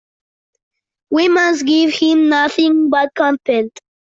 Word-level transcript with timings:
We 1.11 1.27
must 1.27 1.63
give 1.63 1.93
him 1.93 2.27
nothing 2.27 2.89
but 2.89 3.13
contempt. 3.13 3.81